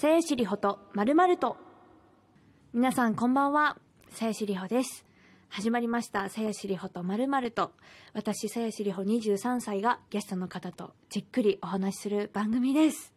[0.00, 1.56] 聖子里穂とまるまると。
[2.72, 3.76] 皆さんこんばんは。
[4.10, 5.04] 聖子里穂です。
[5.48, 6.28] 始まりました。
[6.28, 7.72] 聖子里穂とまるまると。
[8.12, 13.12] 私、聖子里穂23歳がゲストの方とじっくりお話しする番組です。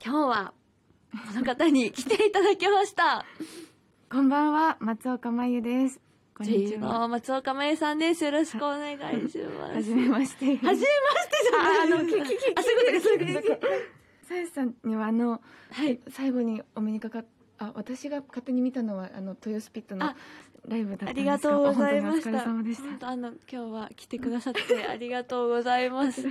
[0.00, 0.54] 今日は、
[1.10, 3.26] この方に来ていただきました。
[4.08, 6.00] こんばんは、松岡真由です。
[6.38, 7.00] こんにちは。
[7.00, 8.22] の松岡真由さんです。
[8.22, 9.74] よろしくお願いします。
[9.74, 10.46] はじめまして。
[10.46, 10.86] はじめまして
[11.42, 12.26] じゃないああの、あ、そういうこ
[12.86, 14.03] とです、そういうことです。
[14.24, 16.00] さやさんにはあの、はい。
[16.08, 17.24] 最後にお目にかかっ
[17.58, 20.16] あ、私が勝手に見たのは、あの、豊洲ピットのあ
[20.66, 23.08] ライブだったんあですりがとうございました。
[23.08, 26.22] あの、今日は来てくださって ありがとうございます。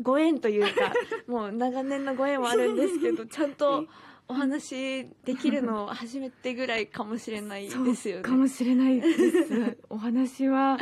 [0.00, 0.92] ご縁というか、
[1.26, 3.86] もう長年のご縁はあるんですけど、ちゃんと
[4.28, 8.22] お話できるの初めてぐらいかもしれないですよね。
[8.22, 9.78] かもしれないです。
[9.90, 10.78] お話は、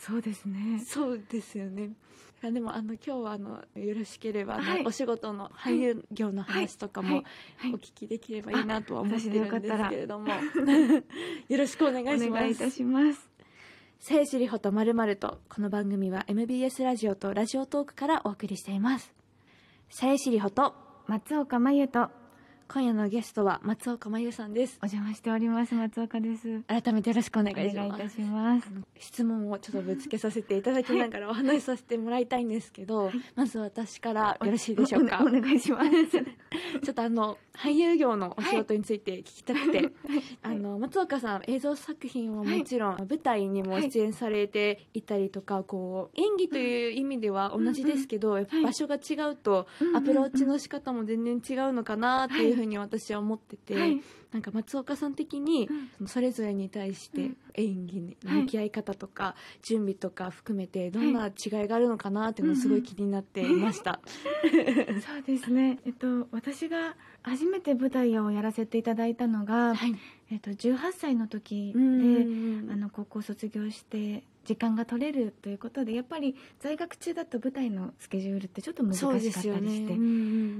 [0.00, 0.80] そうですね。
[0.86, 1.90] そうですよね。
[2.42, 7.24] あでもあの今日はあのよろしければはいお仕事の俳優業の話とかも
[7.74, 10.38] お聞きできればいいなとは思ってるんですけれども、あ
[11.48, 12.40] よろしくお願おいします。
[12.40, 13.28] 願いいたします。
[14.00, 19.12] 聖子里穂とまるまると、この番組は MBS ラジオとラジオトークからお送りしています。
[19.90, 20.74] 聖子里穂と、
[21.08, 22.10] 松岡真由と
[22.70, 24.78] 今夜のゲストは松岡真由さんです。
[24.82, 26.60] お邪魔しております、松岡です。
[26.66, 27.86] 改めてよろしくお願おいします。
[27.86, 28.78] 願いいたしますあ。
[28.78, 35.20] の質問をちょっとぶつけさせていただきながらお話しさせてもらいたいんですけど、まず私からよろしいでしょうか？
[35.24, 35.88] おお願いします。
[36.84, 39.90] ちょっとあの、俳優業のお仕事について聞きたくて、
[40.42, 54.00] あの、松岡さん映像作品はもちろん、舞台にも出演されていたりとか、こう、演技という意味では同じですけど、場所が違うと、アプローチの仕方も全然違うのかなっていうふうに私は思ってて、はい。
[54.32, 55.68] なんか松岡さん的に、
[56.06, 57.36] それぞれに対してうん。
[57.54, 64.00] 演技に向き合い方とか、準備とか含めてどんな違いがあるのかなっていうのをすごい気になっていました。
[65.04, 65.78] そうですね。
[65.84, 69.94] えっと、私が初めて舞台をやらせていただいたのが、はい。
[70.30, 72.70] えっと、18歳の時うで、ん。
[72.70, 79.96] あの、高校卒業して、時間が取れるということで、やっぱり在学中だと舞台のスケジュールってちょっと難しかったりして、うんうんう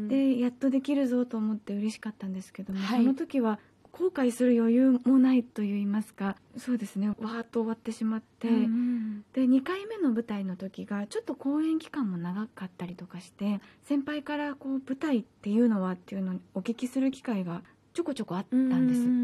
[0.04, 3.00] んで、やっとできるぞと思って嬉しかったんですけども、はい。
[3.00, 3.58] その時は
[3.92, 17.62] 後悔する余裕もないと言いますか、そうですね、わーっと終わってしまって、うんうんで2回目の舞台の時がちょっと公演期間も長かったりとかして先輩からこう舞台っていうのはっていうのをお聞きする機会が
[17.94, 19.14] ちょこちょこあったんです、うんうんう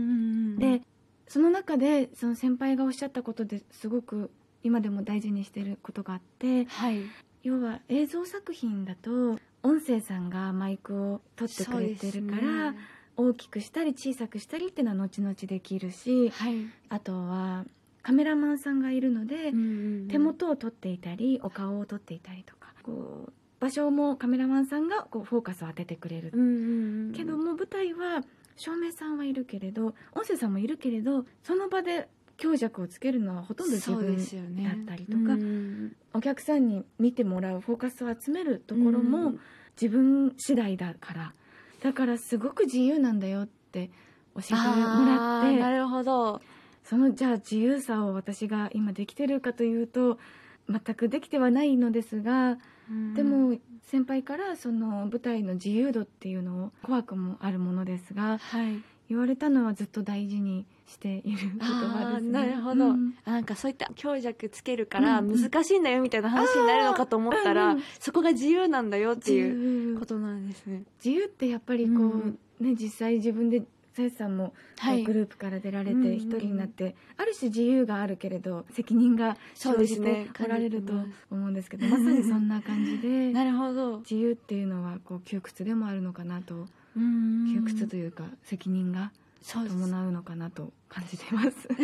[0.56, 0.58] ん。
[0.58, 0.82] で
[1.26, 4.30] その中でその先輩がおっしゃったことですごく
[4.64, 7.02] 今でも大事にしてることがあってはい。
[7.44, 12.78] 要は映像作品だと音声さんがマイクを取ってくれてるから、ね
[13.16, 16.66] 大きくしたり小さくしたりっていうのは後々できるしはい。
[16.88, 17.64] あとは
[18.03, 19.53] カメラマンさんがいるので、
[20.08, 28.22] 手手元を撮っていたりお顔を撮っていたりとかこう場所もカメラマンさんがこうフォーカスを当ててくれる、うんうんうんけども舞台は
[28.56, 34.17] 照明さんはいるけれど音声さんもいるけれどその場で強弱をつけるのはほとんど自分
[34.65, 39.41] だったりとか、うんうんお客さんに見てもらうフォーカスを集めるところうもん
[39.81, 41.34] 自分次第だから
[41.83, 43.91] だからすごく自由なんだよって
[44.37, 46.41] 教えてもらってなるほど。
[46.84, 50.19] そのじゃあ自由さを私が今できてるかというと
[50.69, 52.59] 全くできてはないのですが、
[53.15, 58.83] でも先輩からその舞台の自由度っていうのを怖くもあるものですがはい。
[59.14, 62.32] 言われたのはずっと大事にしている言葉ですね。
[62.32, 62.86] なるほど。
[62.86, 65.41] うんなんかそういった強弱つけるからうんうん。
[65.42, 70.82] 難しいんだよみたいな話になるのかと思ったら、うんうんそこが自由なんだよっていうことなんですね。
[71.03, 72.38] 自由ってやっぱりこう、うん。
[72.60, 73.62] ね実際自分で
[73.94, 75.04] さやさんも、はい。
[75.04, 76.10] グループから出られうんうん。
[76.10, 80.28] て一人になって、ある種自由があるけれど責任がそう生じですね。
[80.32, 80.92] ておられると
[81.30, 83.98] 思うんですけどまさにそんな感じで なるほど。
[84.00, 89.12] 自由っていうのはこう窮屈でもあるのかなとうん窮屈というか責任が
[89.47, 91.69] 伴うのかなと感じてます。
[91.69, 91.77] 考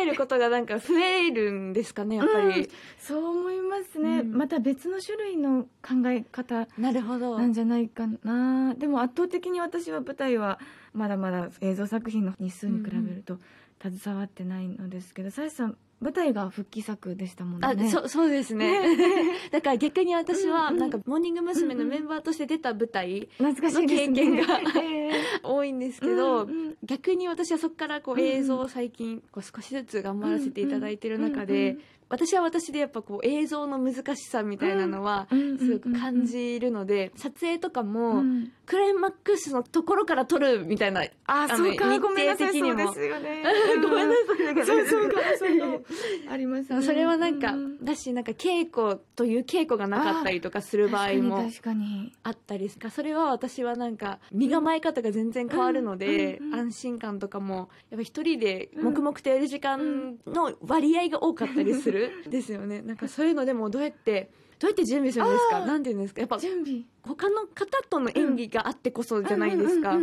[0.00, 2.68] えることがなんか増えるんですかね、やっぱり。
[2.98, 4.32] そう思いますね、うん。
[4.32, 7.38] また別の種類の考え方なるほど。
[7.38, 8.74] なんじゃないかな。
[8.74, 10.60] でも圧倒的に私は舞台は
[10.92, 13.38] まだまだ映像作品の日数に比べると
[13.80, 17.66] 携わってないのですけどさやさん舞台が復帰作でしたもんね。
[17.66, 18.96] あ、そ、そうですね。
[19.50, 21.74] だから逆に私は、なんか、モーニング娘。
[21.74, 25.22] のメンバーとして出た舞台の経験がええ。
[25.42, 26.76] 多いんですけど、うんうん。
[26.84, 35.26] 逆に私はそこからこううん映像を最近、こう少しずつ頑張らせていただいてる中うんでうん、私は私でやっぱこう映像の難しさみたいなのは
[35.58, 38.52] すごく感じるので、撮影とかも、うん。
[38.66, 43.42] クライマックスのところから撮るみたいな、あ、のそうか、日ごめんなさい、そうですよね。
[43.82, 44.66] ごめんなさい。
[44.66, 45.87] そうそうか、そうか。
[46.30, 46.82] ありますね。
[46.82, 47.84] それはなんか、うん。
[47.84, 62.10] だしなんか稽古という稽古がなかったりとかする場合も確かにあったりするそれは私はなんか身構え方が全然変わるので、安心感とかもやっぱ一人で黙々とやる時間の割合が多かったりする。
[62.28, 62.82] ですよね。
[62.82, 65.66] なんかそういうのでもどうやってどうやって準備するんですか？
[65.66, 66.20] なんていうんですか？
[66.20, 66.82] やっぱ準備。
[67.02, 69.96] 他の方との演技があってこそじゃないですか、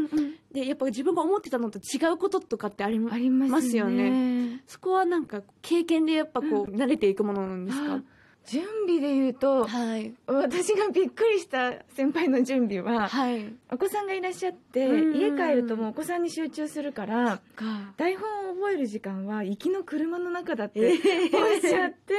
[0.52, 3.12] でやっぱ自分が思ってたのと違うこととかってありま
[3.62, 3.76] す？
[3.78, 4.62] よね。
[4.66, 7.96] そこはなんか経験でやっぱこう、慣れていくものなんですか？
[7.96, 8.02] あ
[8.48, 10.14] 準備で言うとはい。
[10.28, 13.54] 私がびっくりした先輩の準備ははい。
[13.72, 15.18] お子さんがいらっしゃってうん。
[15.18, 17.94] 家帰るともうお子さんに集中するからか。
[17.98, 22.14] 台本を覚える時間は行きの車の中だってえおっしゃって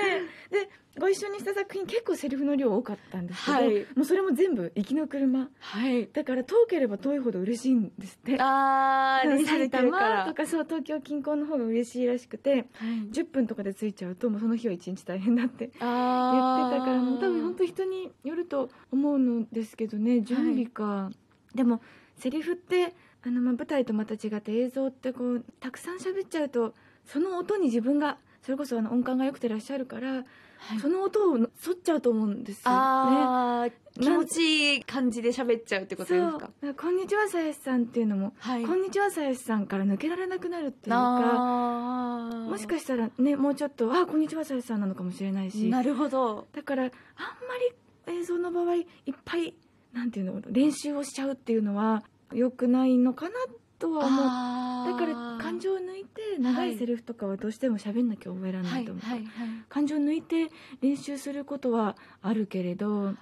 [0.51, 0.69] で
[0.99, 3.87] ご一緒にした作品結構セリフの量多かったんですけど、はい。
[3.95, 6.09] もうそれも全部行きの車はい。
[6.13, 8.37] だから遠ければ遠いほど嬉しいんですって。
[8.41, 12.65] あー練習埼玉とかそう東京近郊の方が嬉しいらしくてはい。
[13.13, 21.11] 10分とかで着いちゃうともうその日は一日大変だって言ってあたからもう多分本当人によると思うのですけどね準備か、
[21.55, 21.81] でも
[22.17, 22.95] セリフって
[23.25, 30.23] あのまあ舞台とまた違って映像ってこうたくさん喋っちゃうとその音に自分がそれこそあの音感が良くてらっしゃるから、は
[30.77, 30.79] い。
[30.81, 31.49] その音を沿っ
[31.83, 32.71] ちゃうと思うんですよ
[33.65, 33.73] ね。
[34.01, 36.51] 気持ちいい感じで喋っちゃうってことですか？
[36.81, 38.65] こんにちはさやしさん」っていうのもはい。
[38.65, 45.69] こんにちはさやしさん」から抜けられなくなるっていうかもしかしたらねもうちょっと「あこんにちはさやしさん」なのかもしれないし。
[45.69, 46.47] なるほど。
[46.53, 46.93] だからあんま
[48.07, 48.87] り映像の場合いっ
[49.25, 49.55] ぱい
[49.93, 53.35] なんていうの練習をしちゃうっていうのは良くないのかな
[53.79, 54.93] とは思う。
[54.93, 59.29] だから感情を抜いて長いセリフとかはどうしても喋んなきゃ覚えられなはいいと思う、はいはい
[59.69, 60.49] 感情を抜いて
[60.81, 63.15] 練習することはあるけれど。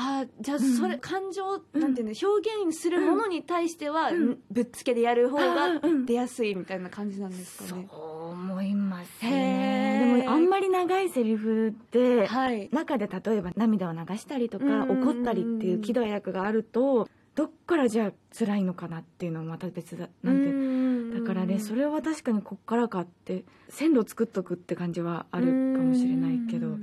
[0.00, 0.76] あーじゃあうん。
[0.76, 1.80] それ、感情うん。
[1.80, 4.38] なんていうの表現するものに対しては、うん。
[4.48, 10.22] ぶっつけでやる方が出やすいみたいな感じなんですかそうね、思いますへねー。
[10.22, 12.68] でもあんまり長いセリフではい。
[12.70, 15.02] 中で例えば涙を流したりとかうん。
[15.02, 17.08] 怒ったりっていう喜怒哀楽があると
[17.38, 21.20] どっからじゃあ辛いのかなっていうのもまた別だなんて。
[21.20, 26.78] だからねそれれは確かにこっからかって線路作っとくって感じはあるかもしれないけど。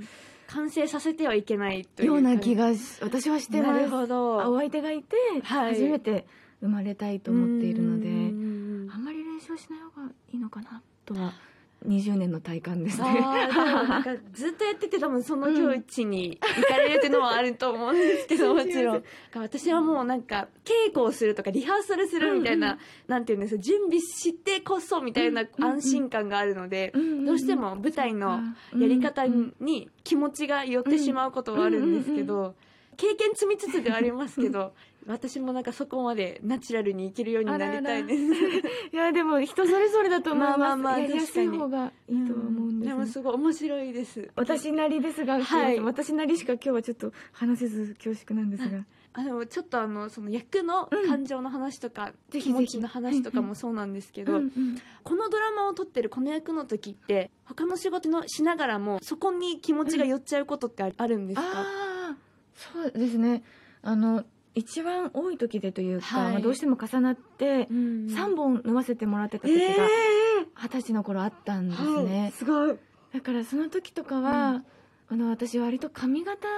[0.46, 2.70] 完成させてはいけないというような気が
[3.02, 3.70] 私はしてます。
[3.72, 4.36] なるほど。
[4.50, 5.74] お相手がいてはい。
[5.74, 6.26] 初めて
[6.62, 8.88] 生まれたいと思っているのでうん。
[8.90, 11.34] あんまり練習しない方がいいのかなとは
[11.86, 13.06] 20年の体感ですね。
[14.32, 18.56] ずっとやってて多分その境地に行かれるっていうのはあると思うんですけど、うん。
[18.58, 19.04] もちろん。
[19.34, 27.24] 私はもうなんか稽古をするとかリハーサルするみたいな、うんなんていうんですか準備してこそみたいなうん安心感があるので、んんん。
[27.26, 28.40] どうしても舞台の
[28.76, 32.54] やり方に気持ちが寄ってしまうことはあるんですけど、
[32.96, 34.72] 経験積みつつではありますけど
[35.06, 38.22] 私もなんかそこまでナチュラルにいけるようになりたいです。
[38.92, 40.58] いやでも人それぞれだと思います。
[40.58, 44.30] まあまあまあやりやすい方がいいとは思うんです、でもすごい面白いです。
[44.34, 45.80] 私なりですが、はい。
[45.80, 51.08] 私なりしか今日はちょっと話せず恐縮なんですが、あのちょっとあのその役のうん。
[51.08, 52.52] 感情の話とか、ぜひぜひ。
[52.52, 54.78] 気持ちの話とかもそうなんですけど、うんうん。
[55.02, 61.62] このドラマを撮ってるこの役の時って他の仕事のしながらもそこに気持ちが寄っちゃうことってああるんですか、あ
[62.12, 62.16] あ
[62.54, 63.44] そうですね。
[63.82, 64.24] あの
[64.56, 66.32] 一番多い時でというか、はい。
[66.32, 68.06] まあ、どうしても重なってうん。
[68.06, 69.88] 3本飲ませてもらってたえ時がー。
[70.54, 72.04] 二十歳の頃あったんですはい。
[72.04, 72.76] ね、すごい。
[73.12, 74.62] だからその時とかは、
[75.08, 76.48] あの私割と髪型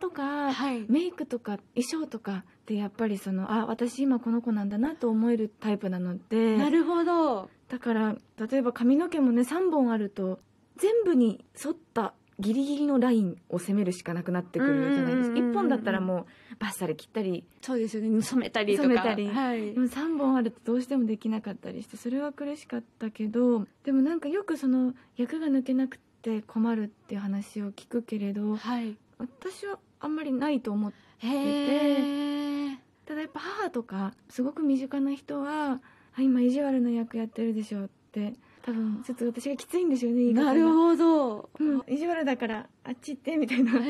[0.00, 0.86] とか、はい。
[0.88, 7.50] メイクとか衣装とかってやっぱりそのあ私今この子なんだなと思えるタイプなのでなるほど。
[7.68, 8.16] だから
[8.50, 10.38] 例えば髪の毛もね3本あると
[10.76, 15.34] 全部に沿ったギリギリのラインを攻めるしかなくなってくるじゃないですか。
[15.34, 15.50] うんうんうんうん。
[15.50, 17.44] 1本だったらもうバッサリ切ったり。
[17.62, 18.22] そうですよね。
[18.22, 18.88] 染めたりとか。
[18.88, 19.28] 染めたり。
[19.28, 19.74] はい。
[19.74, 23.66] でも3本あるとどうしてもできなかったりしてそれは苦しかったけど。
[23.84, 28.96] でもなんかよくその役が抜けなくて困るっていう話を聞くけれどはい。
[29.18, 35.80] 私はあんまりないと思ってへえただやっぱ母とかすごく身近な人は
[36.16, 38.34] あ今意地悪な役やってるでしょって
[38.68, 41.48] 多分ちょっと私がきついんでしょうねなるほど。
[41.58, 43.86] うん、意地悪だからあっち行ってみたいな感感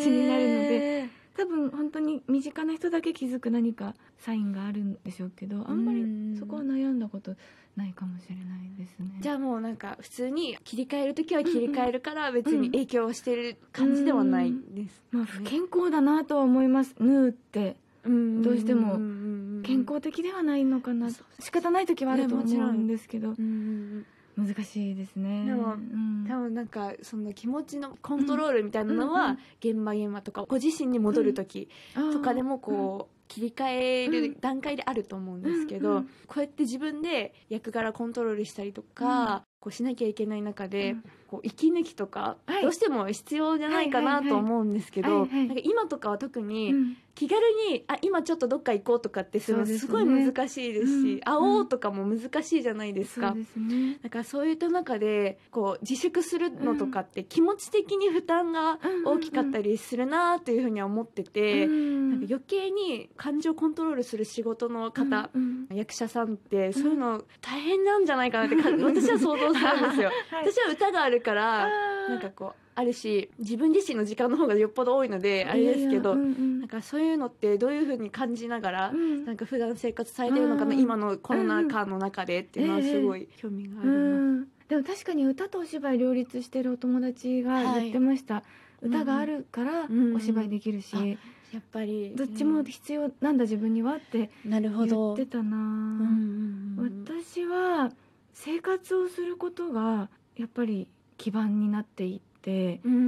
[0.00, 1.08] じになるので。
[1.36, 6.32] 多分本当に身近な人だけ気づく何かサインがあるんでしょうけどあんまうん。
[6.32, 7.34] りそこは悩んだこと
[7.76, 9.18] ないかもしれないですね。
[9.20, 16.96] じゃあもうなんか普通に切り替える時は切り替えるから別に影響してる感じではないです、まあ不健康だなとは思います。
[16.98, 17.76] ヌーって。
[18.06, 22.70] うんどうしてもん健康的ではないのかな、仕方ない時はあると思ねもちろん。
[22.70, 24.06] うんですけど、うん
[24.36, 25.46] 難しいですね。
[25.46, 26.26] でもうん。
[26.28, 41.04] 多分なんかその気持ちのコントロールみたいなのは現場現場とかご自身に戻る時とかでもこう切り替える段階であると思うんですけどこうやって自分で役柄コントロールしたりとかこうしなきゃいけない中で、うん。
[41.26, 42.62] こう息抜きとか、はい。
[42.62, 46.96] どうしても必要じゃないかなと思うんですけど、なんか今とかは特にうん。
[47.16, 51.20] 気軽にあ今ちょっとどっか行こうとかってするのすごい難しいですしうん。
[51.20, 53.28] 会おうとかも難しいじゃないですか。
[53.30, 62.10] そうですねだからそういった中でこう自粛するのとかって気持ち的に負担が大きかったりするなというふうには思ってて、うん。
[62.10, 65.76] なんか余計に感情コントロールする仕事の方、うんうん。
[65.76, 70.10] 役者さんってそういうの大変なんじゃないかなってか 私は想像するんですよ。
[70.30, 70.52] はい。
[70.52, 71.68] 私は歌があるから
[72.08, 76.60] なんかこうあるし自分自身の時間の方がよっぽど多いのであれですけど、うんうん。
[76.60, 79.24] なんかそういうのってどういうふうに感じながら、うん。
[79.24, 80.80] なんか普段生活されてるのかな、うん。
[80.80, 84.42] 今のコロナ禍の中でっていうのはすごい興味があるうな。
[84.42, 84.48] ん。
[84.68, 88.42] でも確かに歌とお芝居両立してるお友達が言ってました、
[88.82, 91.18] 歌があるからうんお芝居できるし、うん
[91.52, 95.14] やっぱりどっちも必要なんだ自分にはってなるほ言ど。
[95.14, 97.04] ってたな、うんうんうん。
[97.06, 97.90] 私は
[98.36, 103.02] 生活をすることがやっぱり基盤になっていって、うんうんう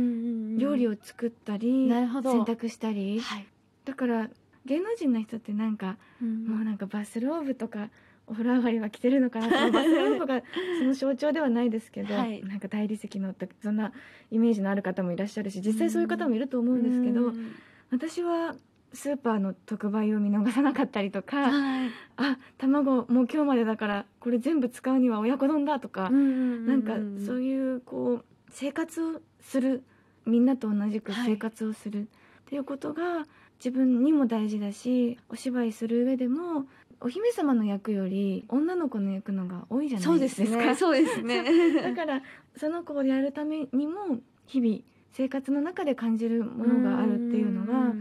[0.54, 3.20] ん料理を作ったり洗濯したり。
[3.20, 3.46] はい、
[3.84, 4.28] だから
[4.64, 6.46] 芸能人の人ってなんかうん。
[6.46, 7.90] もうなんかバスローブとか
[8.26, 10.42] お風呂上がりは着てるのかなと バスローブが
[10.80, 12.42] その象徴ではないですけど、はい。
[12.42, 13.92] なんか大理石のそんな
[14.32, 17.54] イメージのある方もいらっしゃるし実際そういう方もいると思うんですけど、うん。
[17.90, 18.56] 私は
[18.92, 21.90] スーパーの特売を見逃さなかったりとか、はい。
[22.16, 29.84] あ卵もう今日までだからこれ全部使うには親子丼だとか、なんかそういうこう生活をする
[30.26, 31.32] みんなと同じくはい。
[31.32, 32.02] 生活をする。
[32.02, 33.26] っていうことが
[33.58, 36.64] 自分にも大事だしお芝居する上でも
[37.00, 40.64] お姫様の役より女の子の役のが多いじゃなそうでいですすか。
[40.64, 40.74] ね。
[40.74, 41.44] そうですね。
[41.82, 42.22] だから
[42.56, 44.78] その子をやるためにも日々
[45.12, 47.94] 生活の中で感じるものがあるっていうのは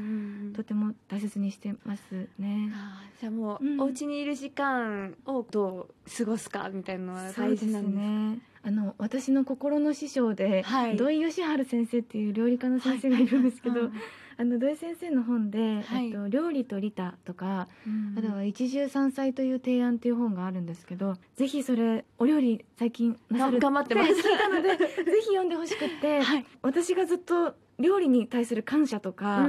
[0.57, 2.01] とても大切にしてます
[2.39, 2.71] ね。
[3.19, 3.79] じゃあもう、うん。
[3.79, 8.39] お家にいる時間をどう過ごすかみたいなのは大事なんですね。
[8.63, 10.97] あの私の心の師匠で、はい。
[10.97, 13.27] 土井善晴先生っていう料理家の先生がい。
[13.27, 13.91] るんですけど、はい。
[14.39, 16.07] あの土井先生の本で、はい。
[16.07, 18.15] えっと料理と利他とか、うん。
[18.17, 24.11] あとは一汁三菜という提案っていう本があるんですけど、ぜひそれお料理最近なさる頑張ってます。
[24.11, 24.87] 聞いたので、 ぜ
[25.21, 26.45] ひ読んでほしくって、はい。
[26.63, 29.48] 私がずっと料理に対する感謝とか。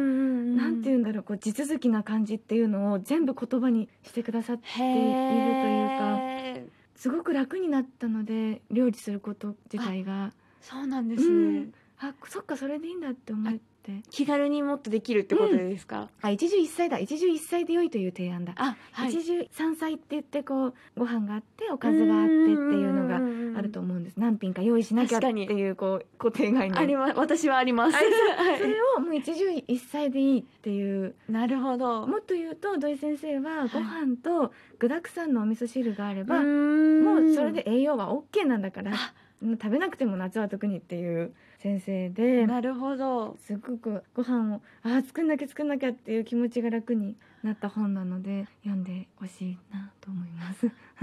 [0.59, 10.33] なんていうんだろうこう地続きな感じっていうのを全部言葉にしてくださっているというかすごく楽になったので料理すること自体が。
[10.61, 11.75] そうなんですね、うん。
[12.01, 14.03] あそっかそれでいいんだって思って。
[14.11, 16.99] 気軽にもっとできるってことですか、あ一汁一菜だ。
[16.99, 19.11] 一汁一菜で良いという提案だ、あはい。
[19.11, 24.17] 一汁三菜って言ってこうご飯があっておかずがあってっていうのがあると思うんです。
[24.19, 26.79] 何品か用意しなきゃっていうこう固定概念。
[26.79, 27.97] ありま私はあります。
[27.97, 28.01] あ
[28.43, 28.59] はい。
[28.59, 31.15] それをもう一汁一菜でいいっていう。
[31.29, 32.07] なるほど。
[32.07, 39.15] もっと言うと土井先生はご飯と具だくさんのお味噌汁があれば、ももうそれで栄養は OK なんだからあ。
[39.43, 50.71] 食べなくても夏は特にっていう先生でなるほどすごくご飯をあー作んなきゃ作んなきゃっていう気持ちが楽になった本なので読んでほしいなと思います。